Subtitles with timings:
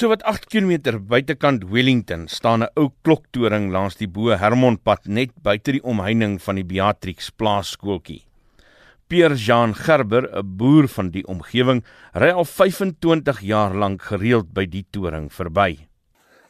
[0.00, 5.30] So wat 8 km buitekant Wellington staan 'n ou kloktoring langs die Bo Hermonpad net
[5.42, 8.22] buite die omheining van die Beatrix Plaasskooltjie.
[9.08, 11.84] Pierre Jean Gerber, 'n boer van die omgewing,
[12.14, 15.76] ry al 25 jaar lank gereeld by die toring verby.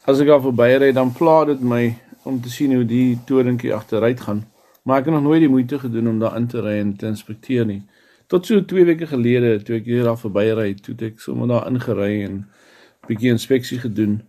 [0.07, 4.21] As ek daar verbyry, dan pla dit my om te sien hoe die toringkie agteruit
[4.21, 4.45] gaan,
[4.83, 7.05] maar ek het nog nooit die moeite gedoen om daar in te ry en te
[7.05, 7.83] inspekteer nie.
[8.27, 12.23] Tot so 2 weke gelede toe ek hier daar verbyry, toe ek sommer daar ingery
[12.23, 12.45] en
[13.07, 14.21] bietjie inspeksie gedoen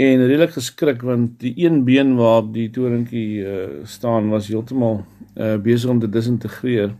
[0.00, 5.02] en redelik geskrik want die een been waarop die toringkie uh, staan was heeltemal
[5.36, 6.94] uh, besig om te disintegreer.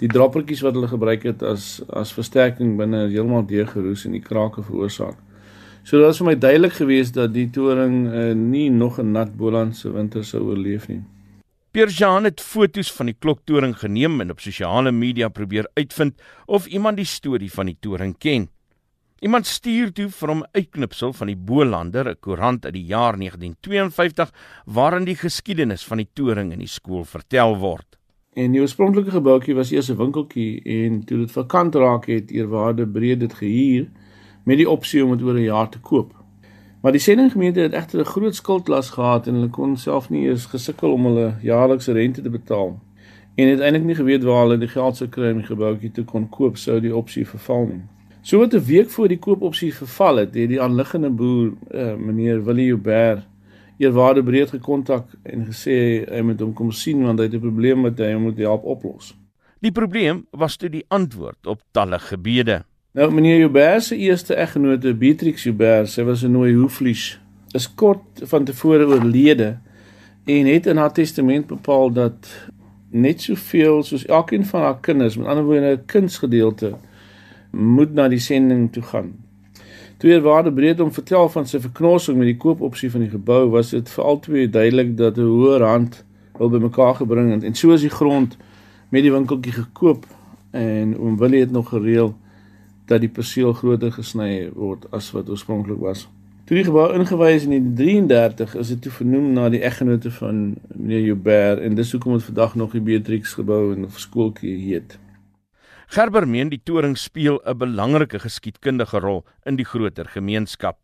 [0.00, 4.64] Die droppertjies wat hulle gebruik het as as versterking binne heeltemal deurgeroes en die krake
[4.66, 5.20] veroorsaak.
[5.84, 9.36] So dit was vir my duidelik geweest dat die toring uh, nie nog 'n nat
[9.36, 11.02] Bolandse winter sou oorleef nie.
[11.72, 16.66] Pierre Jean het foto's van die kloktoring geneem en op sosiale media probeer uitvind of
[16.66, 18.48] iemand die storie van die toring ken.
[19.22, 23.16] Iemand stuur toe vir hom 'n uitknipsel van die Bolander, 'n koerant uit die jaar
[23.16, 24.32] 1952
[24.66, 27.98] waarin die geskiedenis van die toring in die skool vertel word.
[28.34, 32.86] En die oorspronklike gebouetjie was eers 'n winkeltjie en toe dit vakant raak het Eerwaarde
[32.86, 33.86] breed dit gehuur
[34.44, 36.12] met die opsie om dit oor 'n jaar te koop.
[36.82, 40.46] Maar die sendinggemeente het egter 'n groot skuldlas gehad en hulle kon self nie eens
[40.46, 42.80] gesukkel om hulle jaarlikse rente te betaal.
[43.34, 46.04] En het eintlik nie geweet waar hulle die geld sou kry om die gebouetjie te
[46.04, 47.82] kon koop sou die opsie verval nie.
[48.22, 52.44] So wat 'n week voor die koopopsie verval het, het die aanliggende boer, uh, meneer
[52.44, 53.26] Willie Joubert,
[53.78, 57.82] eerwaarde breed gekontak en gesê hy moet hom kom sien want hy het 'n probleem
[57.82, 59.14] wat hy moet help oplos.
[59.60, 62.62] Die probleem was toe die antwoord op talle gebede.
[62.92, 67.20] Nou meneer Joubert se eerste eggenote, Beatrix Joubert, sy was 'n nooi hoeflies,
[67.54, 69.58] is kort van tevore oorlede
[70.24, 72.48] en het in haar testament bepaal dat
[72.90, 76.78] net soveel soos elkeen van haar kinders, met ander woorde 'n kindsgedeelte
[77.52, 79.12] moet na die sending toe gaan.
[80.02, 83.70] Toe Waarde breed om vertel van sy verknorsing met die koopopsie van die gebou, was
[83.70, 86.04] dit vir albei duidelik dat 'n hoër hand
[86.38, 88.36] wil bymekaar gebring het en so is die grond
[88.88, 90.06] met die winkeltjie gekoop
[90.50, 92.16] en oom Willie het nog gereël
[92.86, 96.08] dat die perseel groter gesny word as wat oorspronklik was.
[96.44, 100.42] Toe die gebou ingewys in 33 is dit toe vernoem na die eggenote van
[100.74, 104.98] meneer Joubert en dis hoekom dit vandag nog die Beatrix gebou en skooltjie heet.
[105.92, 110.78] Gerber meen die toring speel 'n belangrike geskiedkundige rol in die groter gemeenskap.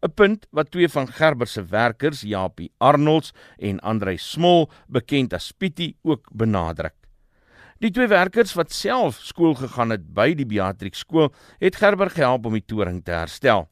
[0.00, 5.52] 'n Punt wat twee van Gerber se werkers, Japie Arnolds en Andrei Smol, bekend as
[5.52, 6.94] Pietie, ook benadruk.
[7.80, 11.28] Die twee werkers wat self skool gegaan het by die Beatrix skool,
[11.60, 13.68] het Gerber gehelp om die toring te herstel.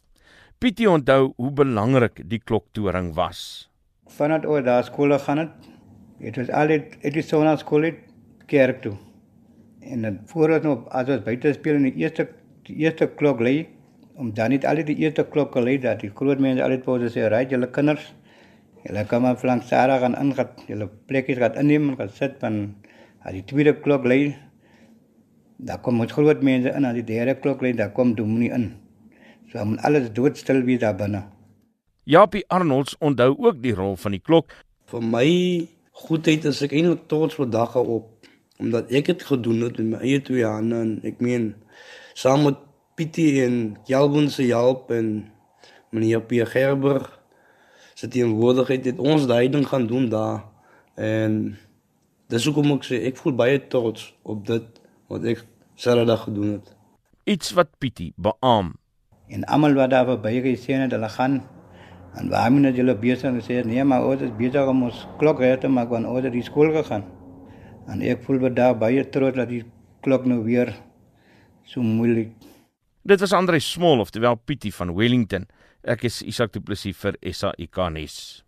[0.59, 3.71] Pietie onthou hoe belangrik die kloktoring was.
[4.09, 5.71] Vanat oor daar skool gegaan het,
[6.21, 7.97] het ons al dit het die sona skool het
[8.47, 9.06] kerk toe
[9.93, 12.29] en dan voor ons nog as ons buite speel in die eerste
[12.69, 13.55] die eerste klok lê
[14.15, 17.15] om dan net al die eerste klokke lê dat die groot mense altyd vir ons
[17.19, 18.09] sê ry julle kinders
[18.87, 22.59] julle kan maar flank Sarah gaan ingaan julle plekkies gaan inneem en gaan sit van
[23.23, 24.21] as die tweede klok lê
[25.59, 28.69] dan kom ons groot mense in as die derde klok lê dan kom dominee in
[29.53, 31.27] so om alles doodstil wie daar binne
[32.07, 34.53] Japie Arnolds onthou ook die rol van die klok.
[34.87, 35.31] Vir my
[36.07, 38.16] goedheid is ek eintlik trots vir dagga op
[38.63, 41.55] omdat ek dit gedoen het met my eie twee hande en ek meen
[42.15, 42.63] saam met
[42.97, 45.27] Pietie en Jalbon se help en
[45.93, 47.05] meneer Pierre Gerber
[47.95, 50.47] se teenwoordigheid het ons daai ding gaan doen daar.
[50.95, 51.57] En
[52.33, 54.81] dis hoekom ek sê ek voel baie trots op dit
[55.13, 55.45] wat ek
[55.77, 56.73] Saterdag gedoen het.
[57.29, 58.73] Iets wat Pietie beam
[59.29, 61.41] en almal wat daar verby gesien het hulle gaan
[62.15, 65.59] en waarom net julle besig gesê nee maar ons is besig om ons klok reg
[65.61, 67.05] te maak want ons het die skool gegaan
[67.87, 69.63] En ek voel wat daar baie trots dat die
[70.03, 70.75] klok nou weer
[71.67, 72.33] so moeilik.
[73.07, 75.47] Dit was Andre Smol of terwyl Pietie van Wellington.
[75.87, 78.46] Ek is Isak Du Plessis vir SAIK nuus.